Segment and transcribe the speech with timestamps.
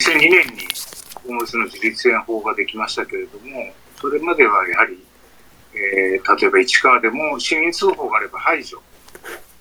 [0.00, 0.62] 2002年に
[1.22, 4.98] ホームレスの自立支援法ができましたけれども、それまではやはり、
[5.74, 8.80] えー、例えば市川でも市民通報があれば排除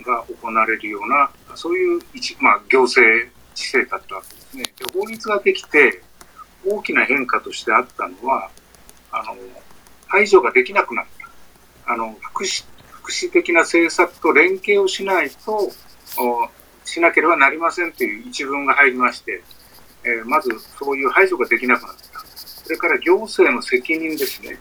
[0.06, 4.64] が行われるような、そういう一、まあ、行政規制だったわけですね。
[4.64, 6.02] で法律ができて、
[6.66, 8.50] 大きな変化としてあったのは、
[9.12, 9.36] あの
[10.08, 11.06] 排除ができなくなっ
[11.86, 11.94] た。
[11.94, 15.70] あの福祉福祉的な政策と連携をしないと、
[16.86, 19.42] しなければなりませんという一文が入りまして、
[20.04, 22.20] えー、まずそういう排除ができなくなった。
[22.26, 24.60] それから行政の責任ですね。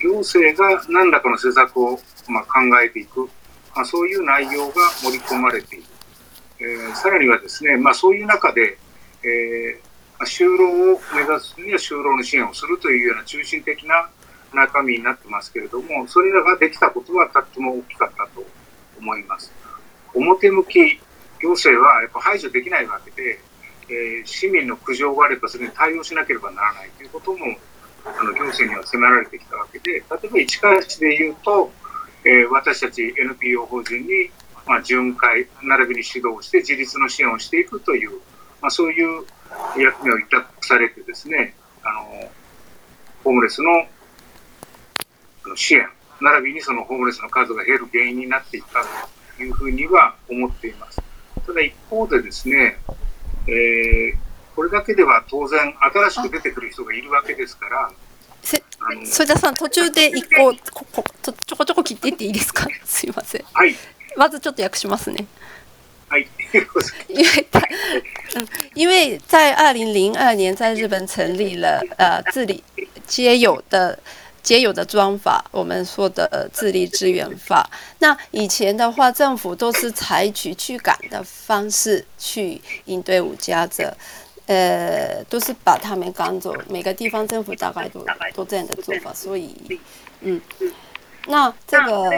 [0.00, 3.24] 行政が何らかの施策を、まあ、考えていく、
[3.74, 5.84] まあ、そういう内容が盛り込まれている。
[6.60, 8.78] えー、さらにはですね、まあ、そういう中で、
[9.22, 14.10] えー、就労を目指すには就労の支援をするというような中心的な
[14.52, 18.44] 中身になってますけれども、それらができたことはとっても大きかったと
[18.98, 19.52] 思います。
[20.14, 21.00] 表向き、
[21.40, 23.40] 行政はやっぱ排除できないわけで、
[23.90, 27.56] えー、市民の苦情があればそれに対応しなければならないということも、
[28.04, 31.70] あの行政には迫られてきたわけで、例えば市川市で言うと、
[32.24, 34.30] えー、私たち NPO 法人に、
[34.66, 38.20] まあ、巡回、並びに指導して自立の支援をしていくという、
[38.60, 39.24] まあ、そういう
[39.78, 42.30] 役目を委託されてですね、あの
[43.24, 43.86] ホームレスの
[45.54, 45.88] 支援、
[46.20, 48.84] 並びにそのホームレスの数が減る原因になっていった
[49.36, 51.00] というふうには思っています。
[51.46, 52.78] ただ一方でですね、
[53.48, 54.16] えー、
[54.54, 57.90] これだけでは当然新しく出てくる人がいるわけですから、
[59.04, 62.66] そ田さん途中で一個ここちょこちょこ切っていっていいですか？
[62.84, 63.44] すいません。
[63.52, 63.74] はい。
[64.16, 65.26] まずちょっと訳しますね。
[66.08, 66.28] はい。
[67.08, 67.46] 因为
[68.74, 72.62] 因为在二零零二年在日本成立了呃治理
[73.06, 73.98] 皆有的
[74.42, 77.68] 皆有的专法，我们说的呃自立支援法。
[77.98, 83.96] 那以前的话，政府都是采取驱赶的方式去应对无家者。
[84.46, 86.54] 呃，都是把他们赶走。
[86.70, 88.02] 每个地方政府大概都
[88.34, 89.54] 都这样的做法，所以，
[90.22, 90.40] 嗯，
[91.28, 92.10] 那这个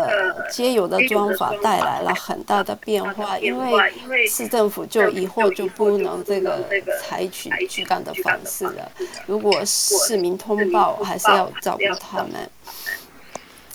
[0.50, 6.64] 皆有的装法带来了很大的变化，因为市政府就以后就不能这个
[7.02, 8.90] 采取驱赶的方式了。
[9.26, 12.48] 如果市民通报，还是要照顾他们。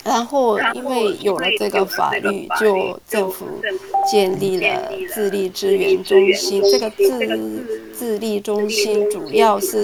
[0.05, 3.47] 然后，因为有了这个法律，就政府
[4.07, 6.61] 建立了自立支援中心。
[6.61, 9.83] 这个自自立中心主要是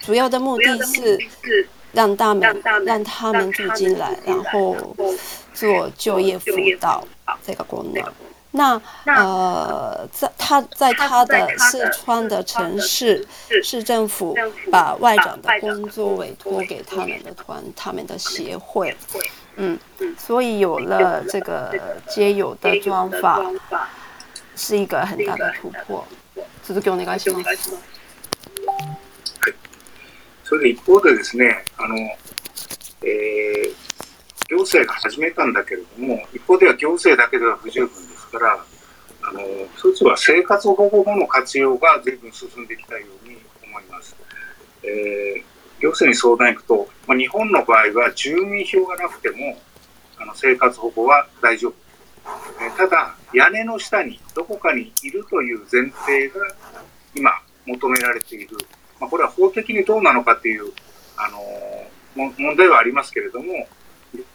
[0.00, 1.18] 主要的目的是
[1.93, 4.75] 让他们让他们住进来，然后
[5.53, 7.03] 做就业辅导
[7.45, 8.03] 这个功能。
[8.51, 13.23] 那呃，在他在他的四川的城市，
[13.63, 14.35] 市政府
[14.71, 18.95] 把外长的工作委托给他们的团，他们的协会，
[19.55, 19.77] 嗯，
[20.17, 21.75] 所以有了这个
[22.07, 23.39] 皆有的装法，
[24.55, 26.03] 是一个很大的突破。
[26.65, 27.77] 続きお願いします。
[30.44, 31.96] それで一方でですね、あの、
[33.02, 33.74] えー、
[34.48, 38.24] 行政が始めたんだけれども、一方では行政だけでは不十分です。
[38.34, 38.64] から、
[39.22, 39.40] あの、
[39.76, 44.16] 一つは生活保護法の活用が随分進んできたように思います。
[44.82, 49.58] えー、行政に相談行くと、まあ、日本の場合は住民票がなくても、
[50.18, 51.74] あの生活保護は大丈夫。
[52.60, 56.40] えー、ただ、屋根の下にどこかにいるという前提が
[57.14, 57.30] 今
[57.66, 58.56] 求められている。
[59.00, 60.72] まあ、これは法的にどうなのかっていう、
[61.16, 63.66] あのー、問題はありますけれども、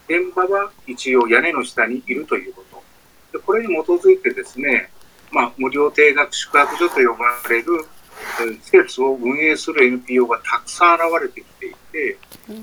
[0.07, 2.83] 現場は一応屋根の下にいるということ。
[3.31, 4.89] でこれに基づいてですね、
[5.31, 7.85] まあ、無料定額宿泊所と呼ばれる
[8.63, 12.17] 施設を運営する NPO がたくさん現れてきていて、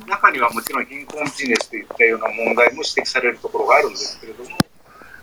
[0.06, 4.58] 中にはもちろん貧困ビジネスといったような問題も指摘されるところがあるんですけれども、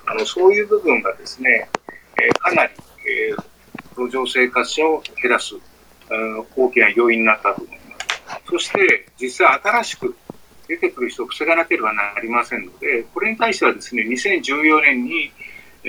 [0.06, 1.70] あのそういう部分がですね、
[2.22, 2.74] えー、かなり、
[3.08, 3.44] えー、
[3.98, 5.56] 路上生活者を減らす、
[6.56, 8.42] 大きな要因になったと思います。
[8.50, 10.16] そして、実際新しく
[10.68, 15.32] 出てくる人を防がなければなりませんので、これに対してはですね、2014年に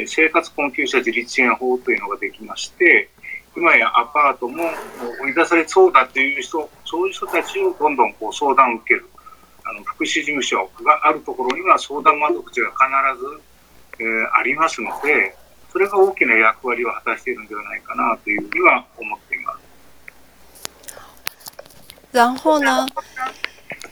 [0.06, 3.08] 生活困窮者自立支援法というのができまして、
[3.56, 4.64] 今やアパートも
[5.22, 9.06] 追い出されそうだという人、そういう人たちをどんどんこう相談を受ける。
[9.66, 12.78] あの福祉事務所があるところには相談窓口が必
[13.98, 15.34] ず、えー、ありますので、
[15.72, 19.23] それが大きな役割を果たしているんではないかなというふうには思っています。
[22.14, 22.86] 然后呢？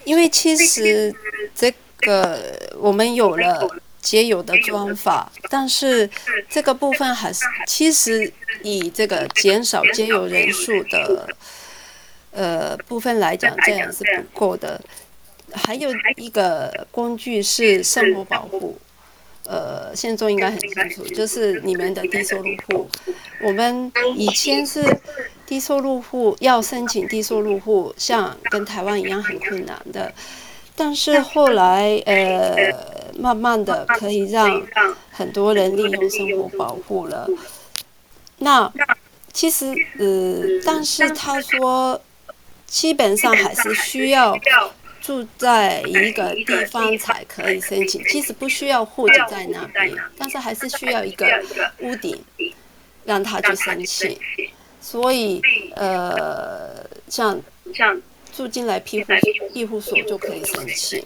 [0.05, 1.13] 因为其实
[1.55, 3.69] 这个我们有了
[4.01, 6.09] 皆有的装法，但是
[6.49, 8.33] 这个部分还是其实
[8.63, 11.29] 以这个减少皆有人数的
[12.31, 14.81] 呃部分来讲，这样是不够的。
[15.53, 18.79] 还有一个工具是生活保护，
[19.45, 22.89] 呃，现中应该很清楚，就是你们的低收入户。
[23.43, 24.81] 我们以前是
[25.45, 30.13] 低收入户要申请低收入户，像跟台湾一样很困难的。
[30.77, 32.55] 但是后来，呃，
[33.19, 34.63] 慢慢的可以让
[35.11, 37.29] 很多人利用生活保护了。
[38.39, 38.73] 那
[39.33, 42.01] 其实，呃，但是他说，
[42.67, 44.35] 基本上还是需要。
[45.03, 51.27] 住在一个地方才可以申请，其实不需要户籍在那边，但是还是需要一个
[51.81, 52.17] 屋顶
[53.05, 54.17] 让他去申请。
[54.81, 55.43] 所以，
[55.77, 57.41] 呃，像
[57.75, 58.01] 像
[58.35, 59.13] 住进来庇护
[59.53, 61.05] 庇护所就可以申请。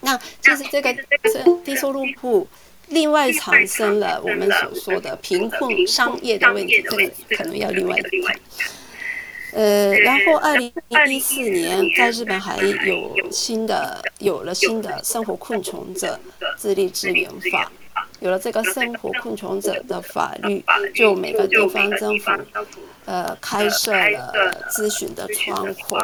[0.00, 0.94] 那其实这个
[1.64, 2.46] 低收入户
[2.88, 8.40] 另外产生了我们所说的贫困商业的问题，这个可能要另外谈。
[9.52, 10.72] 呃，然后二零
[11.08, 16.18] 一四年在日本还有新的有了新的生活困穷者
[16.56, 17.70] 自立支援法，
[18.20, 20.62] 有了这个生活困穷者的法律，
[20.94, 22.30] 就每个地方政府
[23.06, 25.98] 呃开设了咨询的窗口，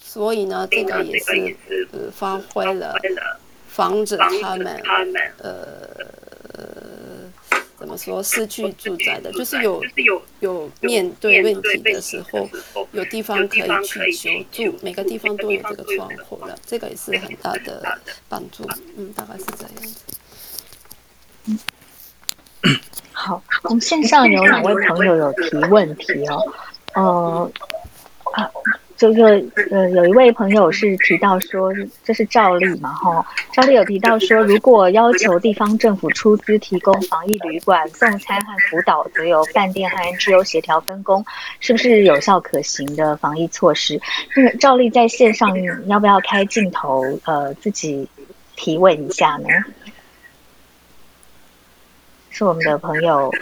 [0.00, 1.56] 所以呢，这个也是
[1.92, 2.94] 呃发挥了
[3.68, 4.82] 防止他们
[5.38, 6.17] 呃。
[7.78, 8.20] 怎么说？
[8.22, 9.80] 失去住宅的，就是有
[10.40, 12.48] 有面对问题的时候，
[12.92, 14.76] 有地方可以去求助。
[14.82, 17.98] 每个地方都有这个窗口的，这个也是很大的
[18.28, 18.68] 帮助。
[18.96, 20.00] 嗯，大概是这样子。
[22.64, 22.78] 嗯，
[23.12, 26.52] 好，我们线上有哪位朋友有提问题哦，
[26.94, 27.57] 呃，啊。
[28.98, 29.22] 就是
[29.70, 31.72] 呃，有一位朋友是提到说，
[32.02, 41.24] 这是照例嘛，哈，照例有提到说，如果要求地方政府出资提供防疫旅馆、送餐和辅导，则由饭店和 NGO 协调分工，
[41.60, 44.00] 是不是有效可行的防疫措施？
[44.34, 45.56] 那个照例在线上
[45.86, 47.04] 要不要开镜头？
[47.24, 48.08] 呃，自己
[48.56, 49.48] 提问一下呢？
[52.30, 53.32] 是我们的朋友。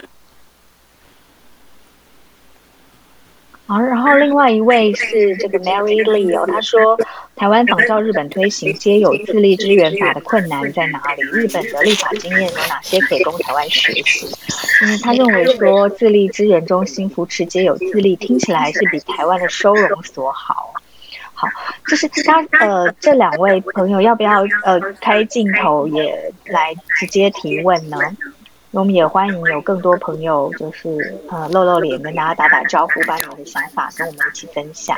[3.67, 6.97] 好，然后另外一位是这个 Mary Lee 哦，他说
[7.35, 11.23] 台湾仿照日本推行皆有自立支援法的困难在哪里？
[11.23, 14.29] 日本的立法经验有哪些可以供台湾学习？
[14.83, 20.73] 嗯，他认为说自立支援中心扶持皆有自立，听起来是比台湾的收容所好。
[21.35, 21.49] 好，
[21.89, 27.99] 就是他呃这两位朋友要不要呃开镜头也来直接提问呢？
[28.77, 34.95] 我们也欢迎有更多朋友，就是呃露露脸，跟大家打打招呼，把你们的想法跟我们一起分享。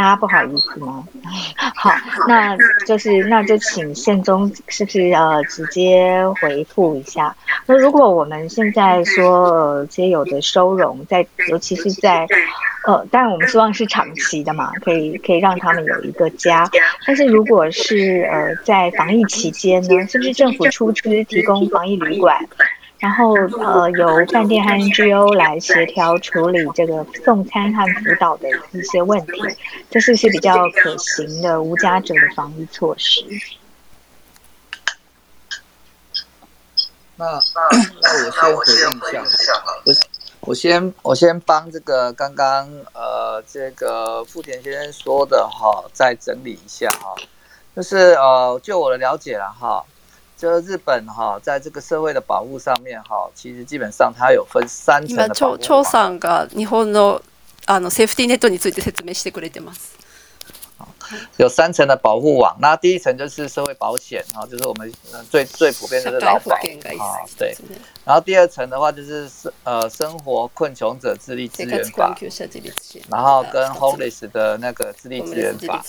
[0.00, 1.04] 大家不好意思吗？
[1.76, 1.90] 好，
[2.26, 2.56] 那
[2.86, 7.36] 就是那就请宪宗是不是呃直接回复一下？
[7.66, 12.26] 那如果我们现在说呃皆有的收容，在尤其是在
[12.86, 16.66] 呃，当然我们希望是长期的嘛，可以可以让他们有一个家。
[17.06, 22.38] 但是如果是呃在防疫期间呢，是不是政府出资提供防疫旅馆？
[23.00, 29.32] 然后，呃，由饭店和 NGO 来协调处理这个送餐和辅导的一些问题，
[29.90, 33.24] 这是不是比较可行的无家者的防疫措施？
[37.16, 37.40] 那
[38.02, 39.52] 那我先回应一下，
[39.86, 39.94] 我
[40.40, 47.14] 我先我先帮这个刚刚呃这个富田先生说的哈，再整理一下哈，
[47.74, 49.82] 就是呃就我的了解了哈。
[50.39, 55.57] 就日本哈，在这个社会的保护上面哈，其实基本上它有分三层的保护。
[55.57, 57.21] 今、さんが日本の
[57.65, 59.95] あのセーフティーネットについて説明してくれてます。
[61.36, 64.92] 有三层的保护网，那第一层就是社会保险啊，就是我们
[65.30, 66.54] 最最普遍的是劳保
[66.98, 67.54] 啊，对。
[68.02, 72.16] 然后第二层的话就是生呃生活困穷者自立支援法，
[73.08, 75.80] 然后跟 homeless 的那个自立资源法，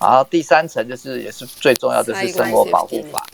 [0.00, 3.24] 然后第三层就是也是最重要的是生活保护法。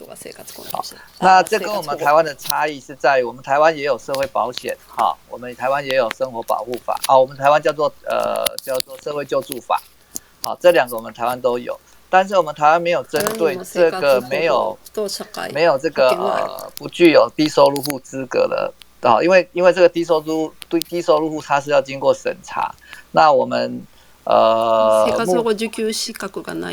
[0.70, 0.84] 好，
[1.20, 9.80] 那这跟我们台湾的差异是在于，我们台湾也有社会保险哈，我们台湾也有生活保护法啊，我们台湾叫做呃叫做社会救助法。
[10.46, 11.76] 好，这两个我们台湾都有，
[12.08, 14.78] 但是我们台湾没有针对这个没有
[15.52, 22.72] 没有这个呃不具有低收入户资格的啊，因为因为这个低收入对低收入户它是要经过审查，
[23.10, 23.82] 那我们
[24.22, 25.04] 呃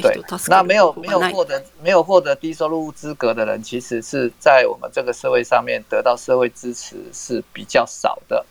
[0.03, 8.45] 对，那没有没有获得没有获得低收入户资格的人，其实是在我们这个社会上面得到社会支持是比较少的。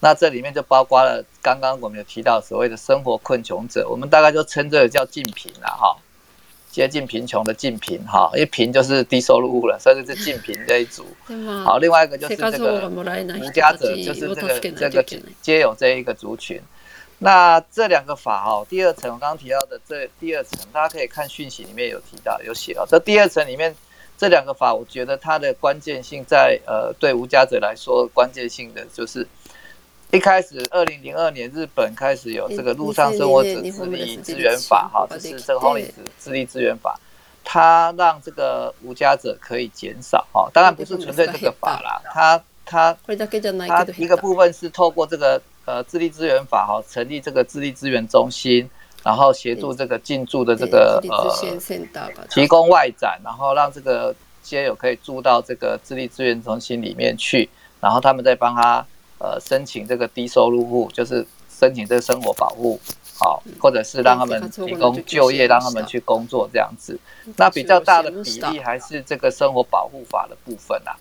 [0.00, 5.96] 那这里面就包括了刚刚我们有提到所谓的生活困穷者，我们大概就称这个叫近贫了哈，
[6.70, 11.06] 接近贫穷的近贫哈，因为贫就是低收入户了，所以是近贫这一组。
[11.64, 15.04] 好，另外一个就是这个无家者，就是这个这个
[15.40, 16.60] 皆有这一个族群。
[17.18, 23.74] 那这两个法哦，第二层我刚刚提到的这第二层，大家可以看讯息里面有提到有写哦，这第二层里面
[24.18, 29.26] 这两个法，我觉得它的关键性在呃，对无家者来说，关键性的就是
[30.12, 36.98] 一开始二零零二年日本开始有这个陆上生活者自立资源法哈，就是这个后里子自立资源法，
[37.44, 42.96] 它让这个无家者可以减少哈，当然不是纯粹这个法啦，它它
[43.68, 45.40] 它一个部分是透过这个。
[45.66, 48.70] 呃，智力资源法哈，成立这个智力资源中心，
[49.02, 58.86] 然后协助这个进驻的这个呃，提供外展，然后让这个街友可以住到这个智力资源中心里面去，然后他们再帮他
[59.18, 62.78] 呃申请这个低收入户，就是申请这个生活保护，
[63.18, 66.98] 好，或者是让他们提供就业，让他们去工作这样子。
[67.36, 70.96] 那比较大的比例还是这个生活保护法的部分啊。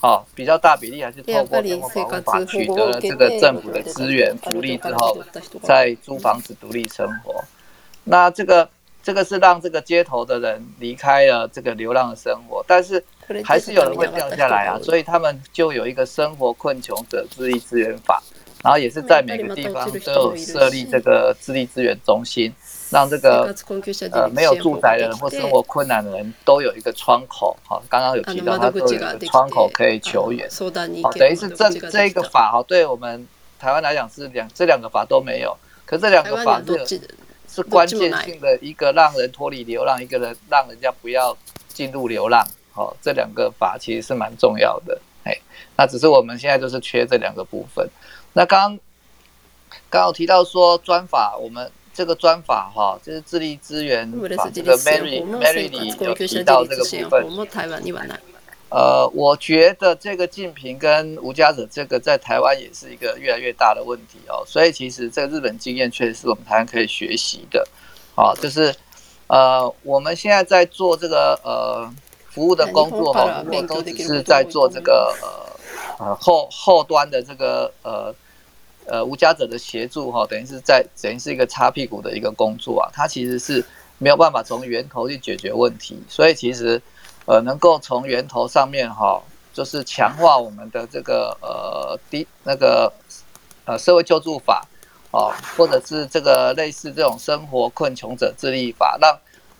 [0.00, 5.18] 好，比较大比例还是透过生活保护法取得了这个政府的资源福利之后，
[5.62, 7.42] 再租房子独立生活。
[8.04, 8.70] 那这个
[9.02, 13.04] 这个是让这个街头的人离开了这个流浪的生活，但是
[13.44, 18.22] 还是有人会掉下来啊，所以他们就有一个生活困穷者自立资源法，
[18.62, 22.52] 然后也是在每个地方都有设立这个自立资源中心。
[22.90, 23.54] 让这个
[24.12, 30.48] 呃没有住宅的人或生活困难的人都有一个窗口，好，刚刚有提到他都有一个窗口可以求援，
[31.02, 35.54] 好，等于是这这一个法哈，对我们台湾来讲是两这两个法都没有，
[35.84, 36.98] 可这两个法是
[37.46, 41.36] 是关键性的一个让人脱离流浪，一个人让人家不要
[41.68, 42.42] 进入流浪，
[42.78, 45.36] 好，这两个法其实是蛮重要的，哎，
[45.76, 47.88] 那只是我们现在就是缺这两个部分。
[48.32, 48.78] 那刚刚
[49.90, 51.70] 刚刚提到说专法我们。
[51.94, 57.26] 这个专法哈，就是智力资源法，这个 Mary Mary 里有提到这个部分。
[58.70, 67.66] 呃，我觉得这个竞平跟无家者这个在台湾也是一个越来越大的问题哦，所以其实这个日本经验确实是我们台湾可以学习的。
[68.14, 68.72] 好，就是
[69.26, 71.92] 呃，我们现在在做这个呃
[72.38, 78.14] 服务的工作哈，如果都只是在做这个呃呃后后端的这个呃。
[78.90, 83.62] 呃，无家者的协助哈，等于是在等于是一个擦屁股的一个工作啊，它其实是
[83.98, 86.80] 没有办法从源头去解决问题，所以其实
[87.26, 92.90] 呃，能够从源头上面哈，就是强化我们的这个呃第那个
[93.66, 94.66] 呃社会救助法
[95.10, 99.14] 哦，或者是这个类似这种生活困穷者自立法，让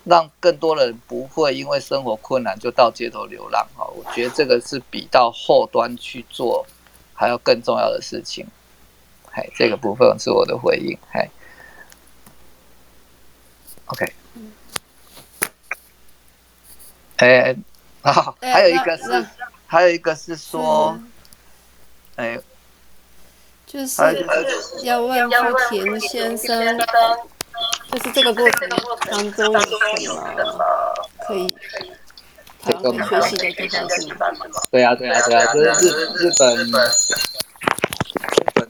[0.08, 6.66] 让更多人不会因为生活困难就到街头流浪哈，我觉得这个是比到后端去做
[7.14, 8.46] 还要更重要的事情。
[9.54, 11.30] 这个部分是我的回应，嗨
[13.86, 14.12] ，OK，
[17.18, 17.54] 哎，
[18.02, 19.26] 好，还有一个是，
[19.64, 20.98] 还有一个是说，
[22.16, 22.36] 哎，
[23.64, 24.02] 就是
[24.82, 25.36] 要问福
[25.70, 26.76] 田先生，
[27.90, 28.78] 就是这个过程当
[29.32, 30.64] 中有什么
[31.26, 31.54] 可以
[32.60, 34.06] 可以学习的地方是
[34.48, 34.60] 吗？
[34.70, 36.80] 对啊，对啊，对啊，就是日日本日本。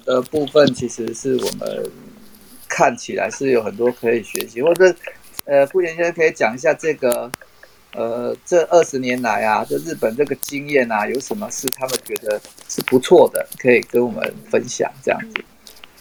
[0.05, 1.91] 的部分其实是我们
[2.67, 4.95] 看起来是有很多可以学习，或者
[5.45, 7.31] 呃，傅田先生可以讲一下这个
[7.93, 12.41] 呃，这二十年来啊，这日本这个经验啊，有什么是他们觉得
[12.71, 15.45] 是不错的，可以跟我们分享这样子。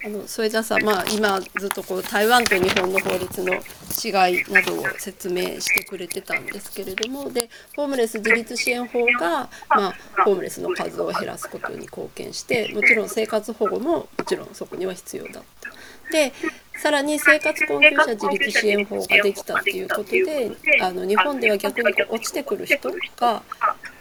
[0.08, 15.72] あの添田さん、まあ、今ずっとこう台湾と日本の法律の違いなどを説明してくれてたんですけれどもでホームレス自立支援法が、まあ、ホームレスの数を減らすことに貢献してもちろん生活保護ももちろんそこには必要だった。
[16.12, 16.34] で
[16.78, 23.42] さらに生活困窮者自立支援法ができたっていうことであの日本では逆に落ちてくる人が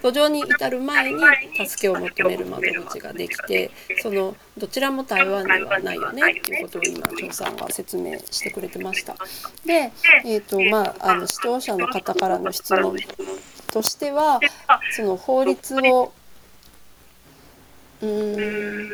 [0.03, 1.21] 途上に至る前に
[1.67, 3.71] 助けを求める窓口ができて
[4.03, 9.17] そのどちらも台湾にはないよねっていうことを今張さんが説明してくれてました。
[9.65, 9.91] で、
[10.25, 12.97] えーとまあ、あの視聴者の方からの質問
[13.73, 14.39] としては
[14.93, 16.13] その法律を
[18.03, 18.91] うん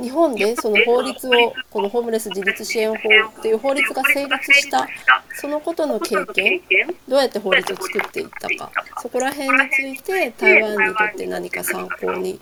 [0.00, 4.88] 日本でその法律をこのホームレス自立支援法っていう法律が成立した
[5.34, 6.60] そのことの経験
[7.08, 12.40] どうやって法律を作っていったかそこら辺について台湾にとって何か参考に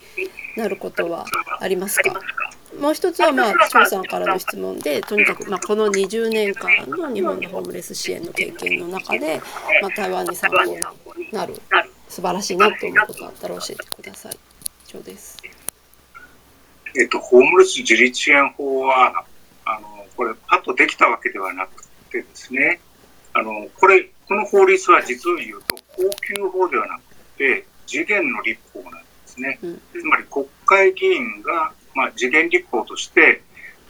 [0.56, 1.24] なることは
[1.60, 2.20] ありますか？
[2.78, 9.40] もう一つはまあ張さんからの質問でとにかくまこの20年間の日本のホームレス支援の経験の中で、
[9.82, 10.76] ま台湾に参考に
[11.32, 11.54] なる
[12.08, 14.38] 素晴らしいなと思うことがあったら教えてください。
[14.88, 15.38] 以上です。
[16.98, 19.24] えっと、ホームレス自立支援法は、
[19.64, 22.80] あの、これ、パッとできたわけではなくてですね、
[23.32, 29.60] あの、これ、この法律は実を言うと、高級法ではなくて、次元の立法なんですね。
[29.92, 33.42] つまり、国会議員が、まあ、次元立法として、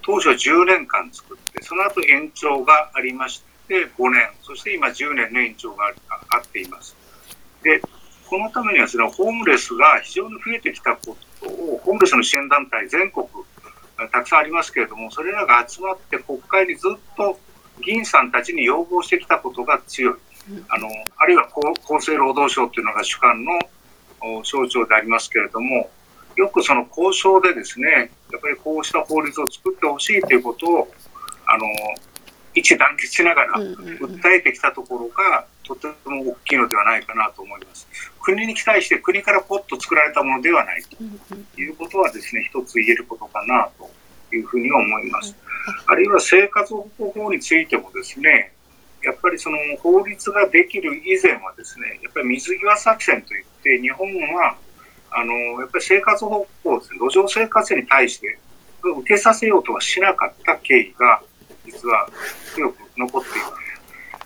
[0.03, 5.95] 当初は10年間作って、その後延長がありまして、5年、そして今10年の延長が
[6.29, 6.95] あっています。
[7.63, 7.81] で、
[8.27, 13.27] このためにはですね、ホームレスが非常に増えてきたことを、ホームレスの支援団体全国、
[14.13, 17.39] たくさんありますけれども、それらが集まって国会にずっと
[17.85, 20.15] 議員さんたちに要望してきたことが強い。
[20.69, 23.59] あの、あるいは厚生労働省っていうのが主管の
[24.43, 25.91] 省庁でありますけれども、
[26.37, 30.89] よくその交渉でですね、やっぱりこうした法律を作ってほしいということを、
[31.47, 31.65] あの、
[32.55, 37.87] 一致団結しながら訴えてきたところが、とても大きいのではないかなと思います。
[38.21, 43.91] 国に対して国からポッと作られたものではないということはですね、一つ言えることかなと
[44.35, 45.35] いうふうに思います。
[45.87, 48.53] あるいは生活保護法についてもですね、
[49.03, 54.57] やっぱりその法律ができる以前はですね、やっぱり水際作戦といって、日本は、
[55.11, 58.39] あの、やっぱり生活保護法ですね、路上生活に対して
[58.83, 61.23] 受けさせようとはしなかった経緯が、
[61.65, 62.09] 実は
[62.55, 63.58] 強く残っています。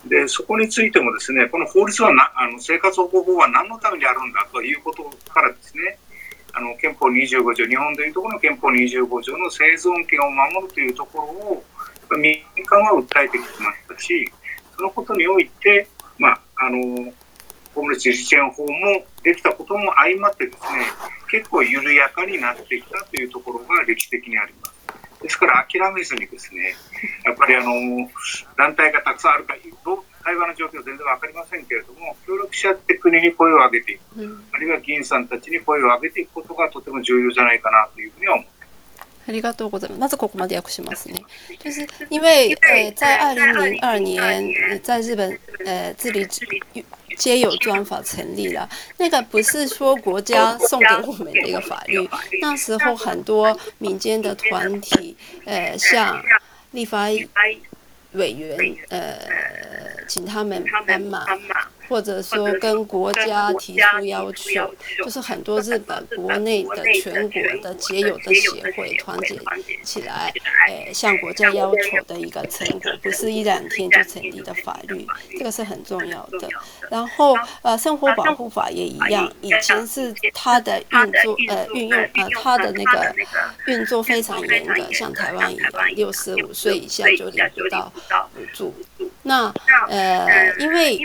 [0.06, 5.98] で、そこについてもですね、この法律はな、あの、生活保護法は何のためにあるんだということからですね、
[6.52, 11.64] あの、憲法25条、日本でいうところの憲法25条の生存権を守るというところを、
[12.18, 14.30] 民間は訴えてきましたし、
[14.76, 15.86] そのことにおいて、
[16.18, 17.12] まあ、あの、
[17.74, 18.70] ホームレス支援法も
[19.22, 20.84] できたことも相まってですね、
[21.30, 24.71] 結構緩やかになってきたというところが歴史的にあります。
[25.22, 26.74] ですから諦めずにですね、
[27.24, 28.10] やっぱりあの、
[28.56, 29.54] 団体がたくさんあるか、
[30.24, 34.02] 対話の状況は全然わかりませんけれども、協力し合って国に声を上げていく、
[34.52, 38.61] あるいは議員さんたちに声を上げていくことがとても重要じゃないかなというふうには思います。
[39.27, 39.99] ありがとうございます。
[39.99, 41.21] まずここまで訳しますね。
[41.59, 46.25] 就是因为呃，在二零零二年在日本呃治理
[47.17, 52.07] 皆有专法成立了，那个不是说国家送给我们的一个法律，
[52.41, 56.23] 那时候很多民间的团体呃，像
[56.71, 57.07] 立法
[58.13, 58.57] 委员
[58.89, 59.19] 呃，
[60.07, 61.25] 请他们帮忙。
[61.92, 69.38] 或者说跟国家提出要求，就是很多日本国内的全国的结友的协会团结
[69.82, 70.32] 起来，
[70.68, 75.06] 诶，向国家要求的一个成果，不是一两天就成立的法律，
[75.38, 76.48] 这个是很重要的。
[76.88, 83.14] 然后，呃，生活保护法也一样，以前是它的运作，呃，运用，呃，它的那个
[83.66, 87.92] 运作非常严格，像台湾一样，六十五岁以下就领不到
[88.34, 88.74] 补助。
[89.24, 89.52] 那，
[89.90, 90.98] 呃，因为。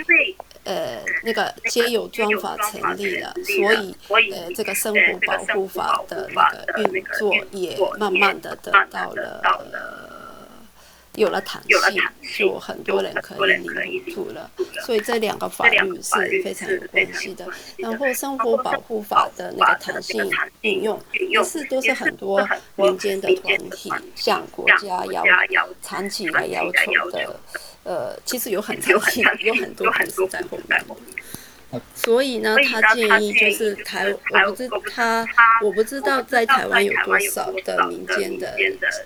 [0.68, 3.96] 呃，那个皆有专法成立了，所以
[4.30, 9.40] 呃，这个生活保护法的那个运作也慢慢的得到了
[11.14, 12.02] 有了弹性，
[12.36, 14.50] 就很多人可以领补助了。
[14.86, 17.46] 所以这两个法律是非常有关系的。
[17.76, 25.04] 然后生活保护法的那个弹性运用，也是都是很多民间的团体向国家
[25.50, 27.40] 要长期来要求的。
[27.84, 30.84] 呃，其实有很长期，有很多故事在后面。
[31.94, 35.26] 所以呢，他建议就是台，我不知他，
[35.62, 38.56] 我不知道在台湾有多少的民间的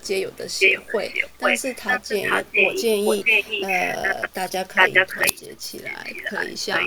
[0.01, 2.29] 皆有的协会，但是他建议，
[2.65, 3.25] 我建议，
[3.65, 6.79] 呃，大家可以团结起来，可以向，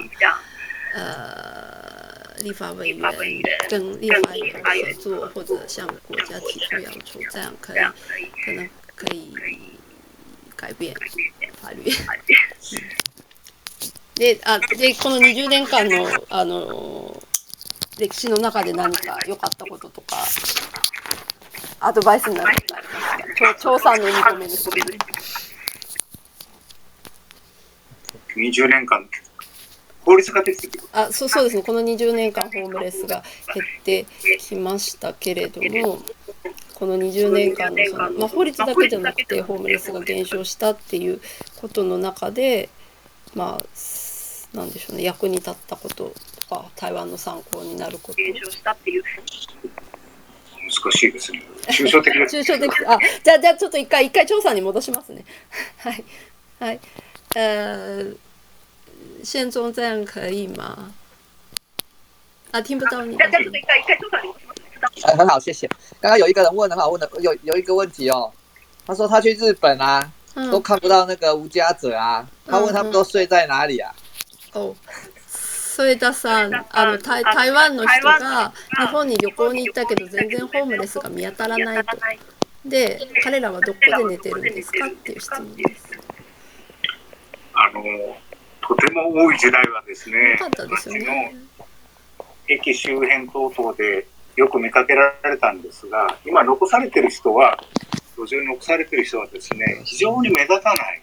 [0.94, 3.12] 呃，立法委员
[3.70, 7.78] 跟立法委员合作，或者向国家提出要求，这样可以，
[8.46, 9.34] 可能可以。
[10.58, 10.96] 改变
[11.62, 11.92] 法律。
[14.16, 17.22] であでこの20年間のあの
[18.00, 20.18] 歴史の中で何か良かったこととか
[21.80, 22.94] アドバイスになることありま
[23.36, 23.56] すか？
[23.56, 24.76] 調査の2個目ですね。
[28.36, 29.08] 20年間
[30.04, 31.64] 法律が出てあそうそうですね。
[31.64, 33.24] この20年間ホームレスが
[33.54, 34.06] 減って
[34.40, 36.00] きましたけれども
[36.74, 41.22] この20年間のその、まあ、法律だけじゃなくてホームレスが減少したっていう
[41.62, 42.70] ことの中で
[43.34, 43.66] まあ
[44.56, 48.18] なんでしょうね役に立ったこととか台湾の参考になること。
[48.18, 51.44] 減少したっていう難しいですね。
[51.68, 52.68] 抽象的 抽象的。
[52.88, 55.24] あ、じゃあ、じゃあちょっと一回、一回調査に戻しますね。
[55.78, 56.04] はい。
[56.60, 56.80] はい。
[57.36, 58.16] 呃，
[59.24, 60.92] 现中这样可以吗？
[62.52, 63.18] 啊，听不到你。
[65.04, 65.68] 很很好，谢谢。
[66.00, 68.32] 刚刚有一个人问很好问的，有有一个问题哦。
[68.88, 70.10] 他说他去日本啊，
[70.52, 72.28] 都看不到那个无家者啊。
[72.48, 73.94] 他问他们都睡在哪里啊？
[74.56, 74.76] 哦，
[75.76, 81.98] 添田さん、あの台台湾の人が日本に旅行に行ったけど全然ホームレスが見当たらないと。
[82.64, 85.92] で、彼らはどこで寝てるんですかっていう質問です。
[87.54, 87.84] あの
[88.62, 90.38] とても多い時代はですね。
[90.40, 91.36] かったですよね。
[92.48, 97.58] 駅周辺等々でよく見かけられたんですが、今残されてる人は、
[98.18, 101.02] 路上に残されている人はですね、非常に目立たない、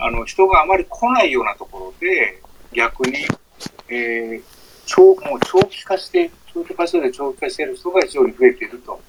[0.00, 2.40] あの人があまり来ないようなところで、
[2.74, 3.26] 逆に、
[3.88, 4.42] えー、
[4.86, 9.00] 長もう長期化して、長期化して長期化している人が非常に増えていると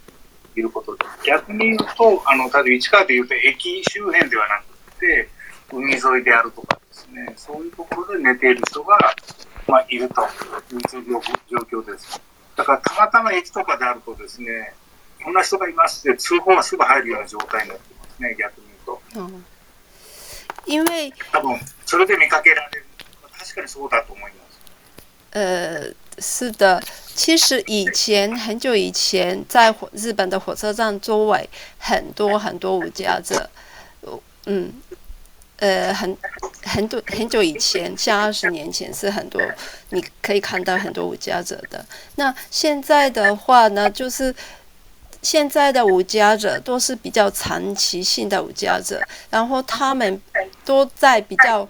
[0.55, 4.61] いうことで、逆に言うと、あの例えば市川でいうと、駅周辺ではな
[4.93, 5.29] くて、
[5.71, 8.97] 海沿いであるとかですね、そういうところで寝ている人が、
[9.67, 10.81] まあ、いるという
[11.49, 12.21] 状況です。
[12.55, 14.73] だからたまたま駅とかであるとですね、
[15.23, 19.01] こんな人がいますって通報がすぐ入るような状態になってますね、逆に言うと。
[19.19, 19.45] うん、
[20.67, 22.85] 因为多分それで見かけられる。
[23.44, 24.60] 確かにそうだと思います。
[25.32, 26.82] 呃，是的，
[27.14, 31.48] 其实以前很久以前，在火日本的火车站周围
[31.78, 33.48] 很多很多无家者，
[34.46, 34.72] 嗯，
[35.58, 36.16] 呃，很
[36.64, 39.40] 很多很久以前，像二十年前是很多，
[39.90, 41.86] 你可以看到很多无家者的。
[42.16, 44.34] 那现在的话呢，就是
[45.22, 49.00] 现在的无家者都是比较长期性的无家者，
[49.30, 50.20] 然后他们
[50.64, 51.68] 都在比较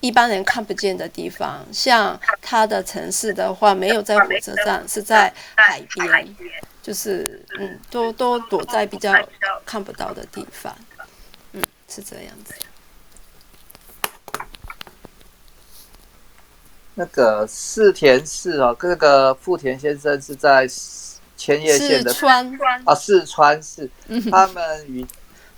[0.00, 6.36] 一般人看不见的地方，像他的城市的话，没有在火车站，是在海边，
[6.82, 9.12] 就是嗯，都都躲在比较
[9.64, 10.76] 看不到的地方，
[11.52, 12.54] 嗯，是这样子。
[16.94, 20.66] 那个四田市哦，那个富田先生是在
[21.36, 22.58] 千叶县的川。
[22.84, 23.90] 啊，四川市，
[24.30, 25.06] 他们与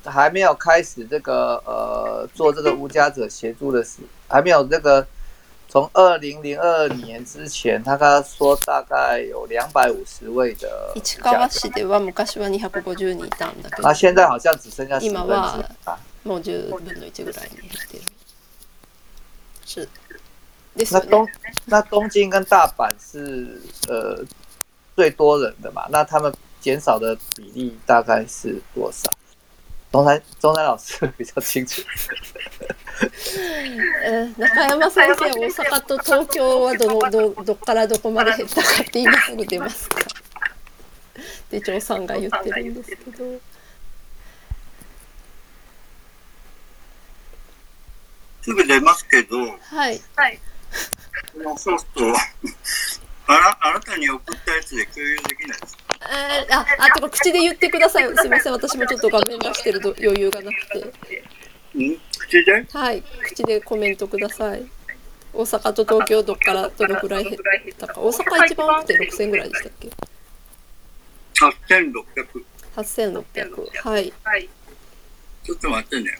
[0.08, 5.06] 还没有开始这个呃做这个无家者协助的事，还没有那个
[5.69, 10.93] 从二零零二年之前，他刚说大概有两百五十位的。
[13.82, 15.34] 啊，现在好像只剩下十分之
[15.86, 18.04] 啊，もう十分の一ぐらいに減ってる。
[19.65, 19.88] 是。
[20.89, 21.28] 那东
[21.65, 24.23] 那东京跟大阪是呃
[24.95, 25.86] 最多人的嘛？
[25.89, 29.12] 那他们减少的比例大概是多少？
[29.90, 31.83] 中山中山老师比较清楚。
[34.05, 39.96] え中山先生、大阪と東京はどのどどっからどこまで減ったかって今すぐ出ますか。
[41.51, 43.40] 手帳さんが言ってるんですけど。
[48.42, 49.37] すぐ出ますけど。
[49.38, 50.01] はい。
[50.16, 50.40] はい。
[51.57, 52.18] そうすると、
[53.27, 58.05] あなあなたに送ったやつで共有できないですかえー、あ、あ、とか口で言ってください。
[58.16, 60.79] すみません、私もちょっと画面出してると余裕がなくて。
[61.79, 61.99] ん？
[62.18, 62.66] 口で？
[62.73, 64.64] はい、口でコメントください。
[65.35, 67.38] 大阪と東京どっからどのくらい減っ
[67.79, 68.01] たか。
[68.01, 69.90] 大阪一番多くて6000ぐらいでしたっけ
[71.37, 72.44] ?8600。
[72.77, 73.88] 8600。
[73.88, 74.12] はい。
[74.25, 74.49] はい
[75.44, 76.11] ちょっと待ってね。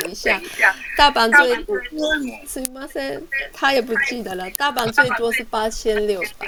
[0.00, 0.40] 等一下，
[0.96, 3.22] 大阪最すみません，
[3.52, 4.48] 他也不记得了。
[4.56, 6.46] 大阪最多是八千六百。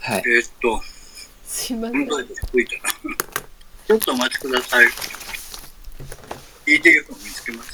[0.00, 0.22] はい。
[0.24, 0.80] えっと。
[1.55, 2.07] すいません。
[2.07, 2.11] ち
[3.93, 4.87] ょっとお待ちください。
[6.65, 7.71] ETF を見つけます。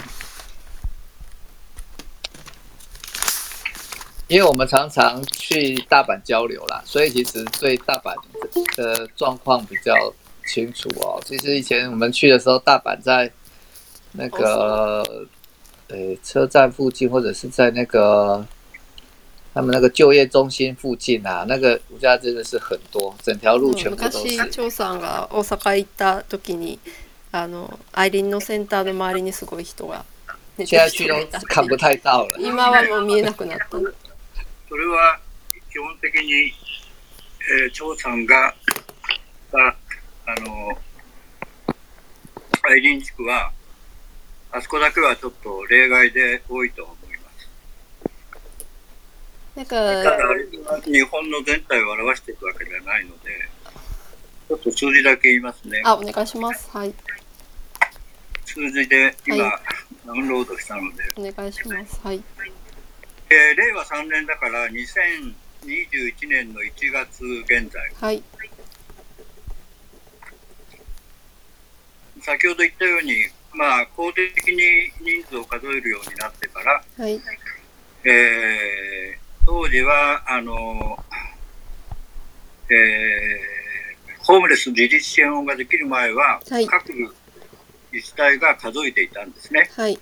[4.30, 8.14] 因为我们常常去大阪交流啦，所以其实对大阪
[8.76, 10.14] 的状况比较
[10.46, 11.22] 清楚哦。
[11.26, 13.32] 其实以前我们去的时候，大阪在
[14.12, 15.28] 那个
[15.88, 18.46] 呃车站附近，或者是在那个
[19.55, 24.19] 他们那个就业中心附近啊，那个物价真的是很多，整条路全部都是。
[24.29, 26.79] 昔張さんが大阪行った時に、
[27.33, 30.05] あのアイリンのセンターの周りにすごい人が。
[30.59, 32.37] 现在去都看不太到了。
[32.39, 33.67] 今はもう見えなくなった。
[34.69, 35.19] それは
[35.71, 36.53] 基本的に、
[37.63, 38.55] えー、張さんが
[39.53, 39.75] あ
[40.27, 40.79] あの
[42.63, 43.51] アイリン地区は
[44.51, 47.02] あそこだけはちょっと例外で多いと思います。
[49.63, 53.31] なんかただ日本の全体を表していくわけではないので、
[54.49, 55.83] ちょっと数字だけ言いますね。
[55.85, 56.71] あ、お願いします。
[56.71, 56.95] はい。
[58.45, 61.05] 数字で今、はい、ダウンロードしたので。
[61.17, 62.01] お願いします。
[62.03, 62.23] はい。
[63.31, 67.83] えー、令和3年だから2021年の1月現在。
[68.01, 68.23] はい。
[72.21, 73.15] 先ほど言ったように、
[73.55, 77.21] まあ、公的に人数を数えるようになってから、はい、
[78.05, 80.99] えー、当時は、あの、
[82.71, 86.93] えー、ホームレス自立支援法ができる前は、はい、各
[87.93, 89.69] 自治体が数えていたんですね。
[89.77, 89.99] はい、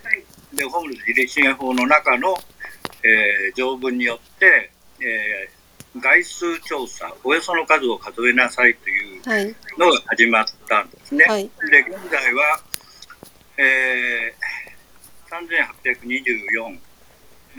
[0.54, 2.36] で、ホームレス自立支援法の中の、
[3.02, 9.22] えー、条文によって、えー、外数調査、およその数を数えなさいという
[9.78, 11.24] のが始まったんですね。
[11.24, 12.60] はい、で、現在は、
[13.56, 14.50] えー、
[15.94, 16.78] 3824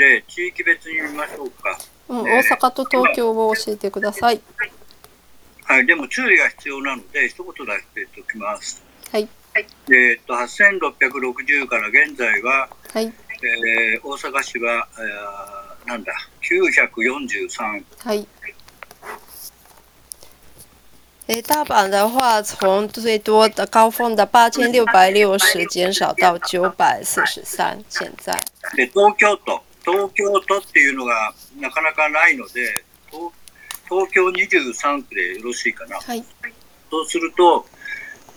[0.01, 1.77] で、地域別に見ましょうか。
[2.09, 4.41] うん、大阪と東京を教えてください。
[5.63, 8.81] はい、でも注意が必要なので、一言出しておきます。
[9.11, 9.29] はい。
[9.55, 13.13] えっ、と、8660から現在は、はい。
[13.43, 17.83] えー、大阪市は、えー、なんだ、943。
[17.99, 18.27] はい。
[21.27, 28.33] 诶，大阪的话，从最多的高峰的八千六百六十减少到九百四十三，现在。
[28.75, 33.31] で東京都東京都っていうのがなかなかないので東
[33.89, 35.97] 東京23区でよろしいかな。
[35.97, 36.23] はい。
[36.89, 37.65] そうすると、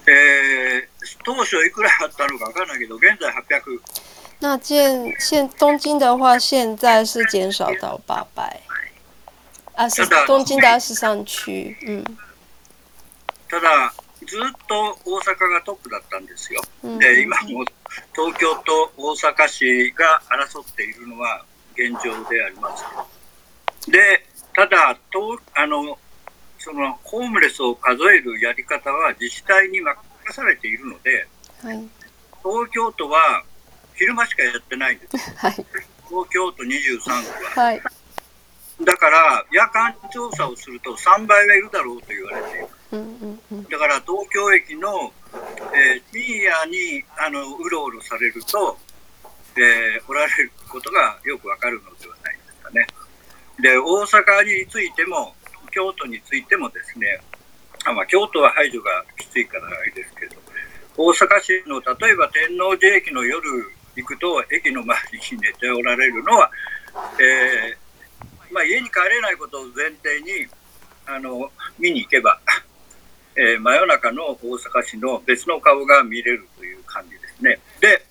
[0.07, 3.81] えー、当初いくらあったのかわからないけど現在800。
[4.41, 8.61] 那现现东京的话，现在是减少到八百。
[9.75, 12.05] 啊，是东京的二十三区，嗯。
[13.49, 13.95] ただ、
[14.27, 16.61] ずっと大阪がトップだったんですよ。
[16.99, 17.65] で、今も
[18.15, 22.85] 東京と大阪市が争っているのは現状であります。
[23.91, 25.99] で、ただ、とあの
[26.59, 29.99] そのホームレスを数えるやり方は自治体に任
[30.31, 31.27] されているので、
[31.63, 31.89] はい、
[32.43, 33.45] 東京都は
[33.95, 35.31] 昼間しかやってないんです。
[35.37, 37.65] はい、東京都23区は。
[37.65, 37.83] はい
[38.83, 42.67] だから夜間調査をすると3倍はいるだろうと言われている。
[43.71, 45.13] だから東京駅の、
[45.75, 48.77] えー、深夜にあのうろうろされると、
[49.57, 52.87] えー、おられることがよくわかるのではないですかね。
[53.61, 55.35] で、大阪についても、
[55.71, 57.21] 京都についてもですね、
[57.85, 60.37] あまあ、京都は排除がきついからあれですけど、
[60.97, 63.43] 大阪市の例えば天王寺駅の夜
[63.97, 66.51] 行くと、駅の周りに寝ておられるのは、
[67.19, 67.85] えー
[68.55, 70.47] まあ、家に帰れないことを前提に
[71.07, 72.41] あの見に行けば
[73.37, 77.59] えー、真夜中の大阪市の別の顔が見れるという感じですね。
[77.81, 78.05] で、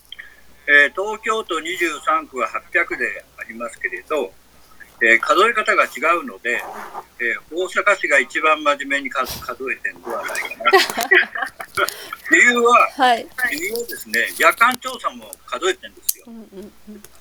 [0.68, 4.34] えー、東京都23区は800でありますけれど、
[5.02, 6.62] えー、数え方が違うので、
[7.20, 10.72] えー、大阪市が一番真面目に数数えてるんではないかな。
[12.32, 16.26] 理由は、はい、理由はですね、夜間調査も数えてるんですよ。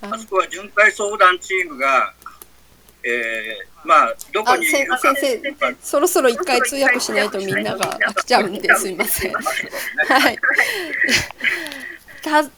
[0.01, 2.13] あそこは巡回相談チームが
[3.05, 5.41] えー、まあどこに先生
[5.81, 9.33] そろそろ一回通訳しないとみんなが飽きちゃうんですいません。
[9.33, 10.39] はい。
[12.23, 12.49] 他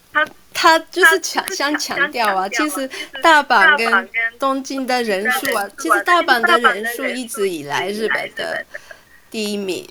[0.54, 2.88] 他就是强想强调啊，其实
[3.24, 8.64] 大阪跟东京的人数啊，其实大阪的人数一直以来日本的
[9.32, 9.90] 第一名，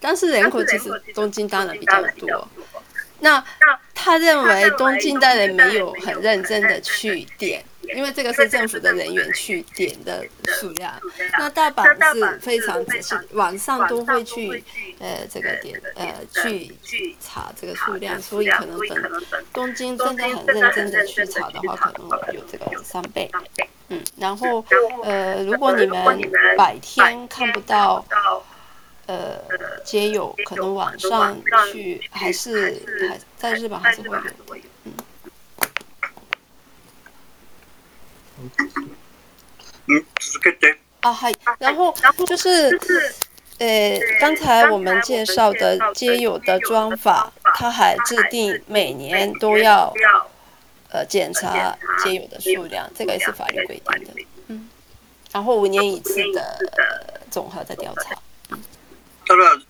[0.00, 2.48] 但是人口其实东京当然比较多。
[3.20, 3.44] 那
[3.94, 7.62] 他认为东京的人没有很认真的去点。
[7.94, 10.92] 因为这个是政府的人员去点的数量，
[11.38, 14.62] 那大阪是非常仔细，晚上都会去，
[14.98, 16.74] 呃，这个点，呃，去
[17.20, 23.30] 查这个数量，所以可能等东京真的很认真的去查的话，可能有这个三倍，
[23.88, 24.64] 嗯，然后，
[25.02, 26.02] 呃，如果你们
[26.56, 28.04] 白天看不到，
[29.06, 29.38] 呃，
[29.84, 31.36] 街友，可能晚上
[31.70, 34.64] 去还是还在日本还是会有。
[39.87, 40.77] 嗯，続けて。
[41.01, 41.95] 啊，嗨，然后
[42.27, 42.77] 就是，
[43.57, 49.93] 呃，刚才我们介绍的街友的装法，他还制定每年都要，
[50.91, 54.13] 呃，检查街友的数量，这个也是法律规定的。
[54.47, 54.69] 嗯，
[55.31, 56.59] 然后五年一次的
[57.31, 58.15] 综合的调查。
[59.25, 59.61] ただ、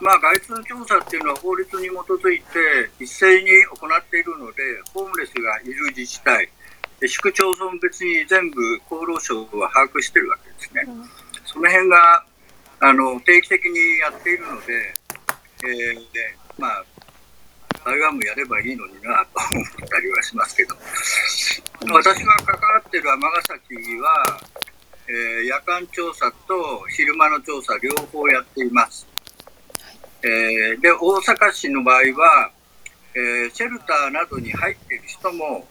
[0.00, 6.48] まあ外出調査っていうのは法律に基づいて一斉に行っているので、ホームレスがいる自治体。
[7.07, 10.85] 市区町村別に全部厚労省は把握してるわけですね。
[11.45, 12.23] その辺が
[12.79, 14.93] あの定期的にやっているので、
[15.63, 16.85] えー、でまあ
[17.83, 20.75] 台湾もやればいいのになと思ったりはしますけど、
[21.93, 24.39] 私が関わってる尼崎は、
[25.07, 29.07] えー、夜間調査と昼間の調査両方やっています。
[30.23, 32.51] えー、で大阪市の場合は、
[33.15, 35.67] えー、シェルターなどに入っている人も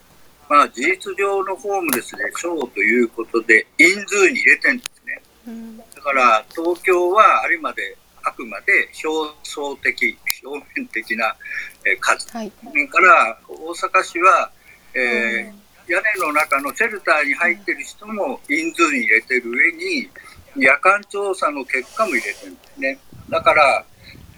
[0.51, 5.23] まあ、事実上のホームレスでしょうということで、人数に入れてるんですね。
[5.47, 11.37] うん、だから、東京はあれまで、あくまで表層的、表面的な
[12.01, 12.37] 数。
[12.37, 14.51] はい、から大阪市は、
[14.93, 15.55] えー、うん、
[15.87, 20.11] 屋根の中のシェルターに入ってる人も人数に入れてる上に、
[20.57, 22.99] 夜間調査の結果も入れてるんですね。
[23.29, 23.85] だから、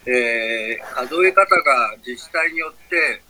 [0.05, 3.23] えー、数え方が自治体によって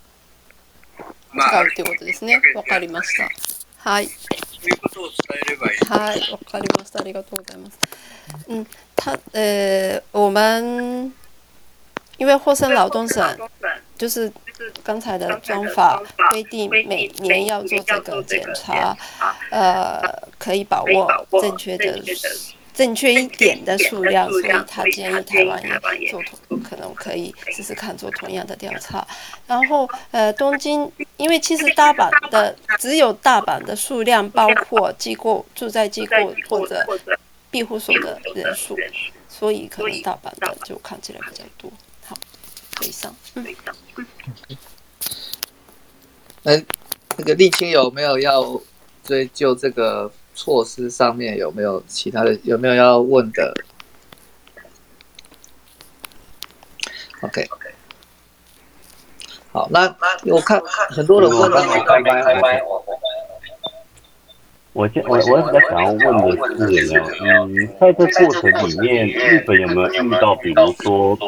[1.38, 2.40] 使うっていうことですね。
[2.54, 3.28] わかりました。
[3.78, 4.06] はい。
[4.06, 4.12] そ
[4.66, 5.14] ういうことを伝
[5.46, 5.78] えればいい。
[5.78, 7.00] はい、わかりました。
[7.00, 7.78] ありがとうございます。
[8.48, 8.66] 嗯，
[8.96, 11.12] 他呃，我们
[12.18, 13.36] 因为霍森劳动省
[13.98, 14.32] 就是
[14.84, 18.96] 刚才的装法规定，每年要做这个检查，
[19.50, 20.00] 呃，
[20.38, 22.00] 可以把握正确的
[22.74, 29.06] 正确一点的数量，所以他建议台湾也做同，可能可以试试看做同样的调查。
[29.46, 36.16] 然后，呃，东京，因为其实大阪的只有大阪的数量包括机构住在机构
[36.48, 36.86] 或者
[37.50, 38.74] 庇护所的人数，
[39.28, 41.70] 所以可能大阪的就看起来比较多。
[42.06, 42.16] 好，
[42.80, 43.14] 以上。
[43.34, 43.46] 嗯。
[46.42, 46.56] 那
[47.18, 48.60] 那个沥青有没有要
[49.04, 50.10] 追究这个？
[50.34, 52.34] 措施上面有没有其他的？
[52.42, 53.54] 有没有要问的
[57.20, 57.68] ？OK OK
[59.52, 61.60] 好，那我看很多人问到，
[64.72, 71.18] 我现我我比较想要问的是呢，嗯，在这过程里面，日本有没有遇到，比如说？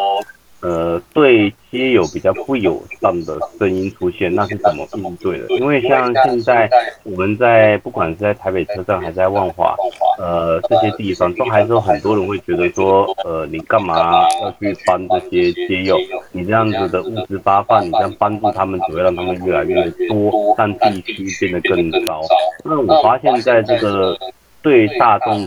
[0.64, 5.46] 呃，对街友比较不友善的声音出现，那是怎么应对的？
[5.59, 6.70] 因为像现在
[7.03, 9.77] 我们在不管是在台北车站还是在万华，
[10.18, 15.98] 呃，这些地方都还是有很多人会觉得说，呃，你干嘛要去帮这些街友？
[16.33, 22.22] 你这样子的物质发放，你这样帮助他们，只会让他们越来越多，让地区变得更糟。
[22.64, 24.16] 那我发现在这个
[24.62, 25.46] 对大众、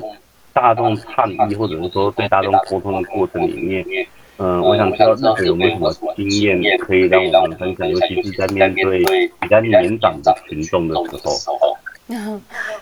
[0.54, 3.84] 大众倡议或者是说对大众沟通的过程里面。
[4.40, 9.04] 嗯，我想知道日本有没有什么经验可以让我们分享，尤其是在面对
[9.40, 11.78] 比较年长的群众的时候。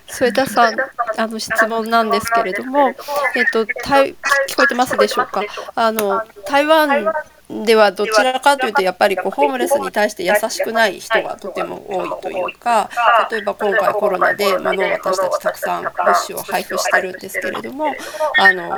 [0.08, 0.76] 添田さん、
[1.18, 2.90] あの質問なんですけれども、
[3.36, 4.14] えっと、聞
[4.56, 5.42] こえてますでしょうか？
[5.74, 7.06] あの台湾
[7.50, 12.90] ではどちらかというとやっぱりこうホームレスに対して優しくない人がとても多いというか
[13.30, 17.94] 例えば今回コロナで物を私たちたくさん物資を配布してるんですけれども
[18.40, 18.70] あの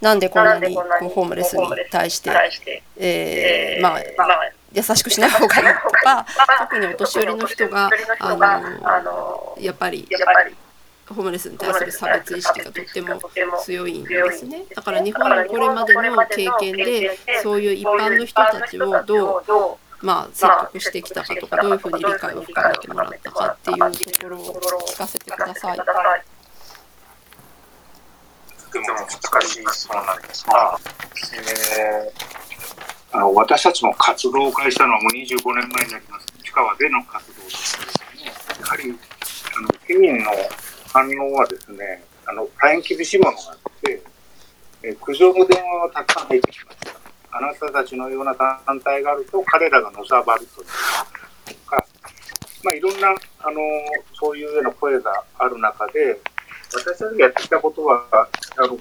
[0.00, 4.00] なんでこんなにこうホームレスに対して、えー、まあ
[4.74, 6.26] 優しくしない方がいいとか
[6.60, 10.08] 特にお年寄りの人があのやっぱり
[11.12, 13.20] ホームレスに対する差別意識がとっても
[13.62, 14.64] 強いんですね。
[14.74, 19.38] だから日本のこれまでの経験でそういう一般の人たちをど
[19.74, 24.40] うまあ、説得してきたかとかどういうふうに理解を深めてもらったかっていうところを
[24.80, 25.78] 聞かせてください。
[25.78, 25.84] と
[28.72, 29.06] ても難
[29.46, 30.78] しいそうなんですが、
[31.36, 36.26] えー、あの私たちも活動を開始したのはもう25年前になります。
[36.42, 38.98] 市川での活動ですけれどもやはり
[39.54, 40.32] あの市民の
[40.92, 44.02] 反応はですね、あの、大変厳しいものがあって、
[44.82, 46.92] え苦情の電話がたくさん入ってきました。
[47.34, 50.64] あなたたちのような団体があると彼らがのさばるとい
[51.54, 51.84] うか、
[52.62, 53.60] まあ、いろんな、あの、
[54.12, 56.20] そういうような声がある中で、
[56.74, 58.78] 私たちがやってきたことは、あの、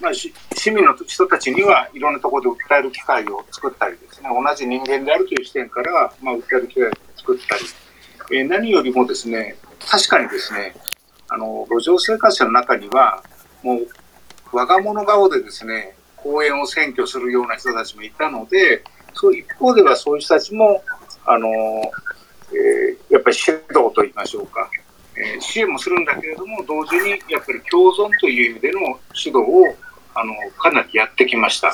[0.00, 0.32] まあ、市
[0.70, 7.64] 民の人たちにはいろんなところで訴える機会を作ったりですね、同じ人間であるという視点から、まあ、訴える機会を作ったり、
[8.38, 9.56] えー、何よりもですね、
[9.88, 10.74] 確かにですね、
[11.28, 13.22] あの、路上生活者の中には、
[13.62, 13.88] もう、
[14.52, 20.82] 我が物顔でですね、公園を占拠するような人たちもいたので、そう一方ではそういう人たちも、
[21.24, 24.70] あの、えー、やっぱり指導と言いましょうか、
[25.16, 28.80] えー、支援もするんだけれども、同時にやっぱり共存という意味での
[29.14, 29.74] 指導を、
[30.14, 31.68] あの、かなりやってきました。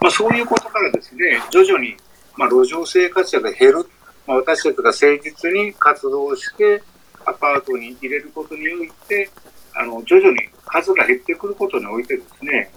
[0.00, 1.96] まあ、そういうことからですね、徐々に、
[2.36, 3.86] まあ、路上生活者が減る、
[4.26, 6.82] まあ、私たちが誠実に活動して、
[7.26, 9.30] アパートに入れることにおいて、
[9.74, 12.70] あの、徐々に数が減ってくることにおいてですね、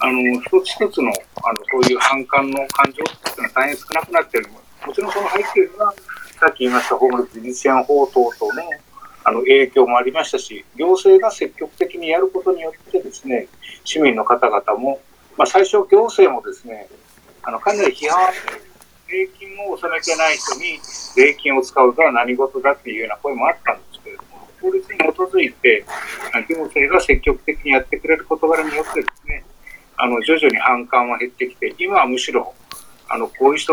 [0.00, 1.10] あの、一つ一つの、
[1.44, 4.48] あの、そういう反感の感情っていうのは大変少なくなっている。
[4.86, 5.94] もちろんその背景には、
[6.40, 8.62] さっき言いましたホームレス実践法等々の、
[9.24, 13.46] あの、影響もありましたし、行政が積極的にやることによってですね、
[13.84, 15.00] 市民の方々も、
[15.36, 16.88] まあ、最初行政もですね、
[17.42, 18.32] あの、かなり批判
[19.12, 20.80] 税金を納めてない人に
[21.14, 23.91] 税金を使うとは何事だっていうような声もあったんです、
[24.62, 25.84] 法律に基づいて、
[26.48, 29.44] 行政が積極的にやってくれる事柄によってですね、
[29.96, 32.54] あの、徐々に反感は減ってきて、今はむしろ、
[33.08, 33.70] あの、こういう人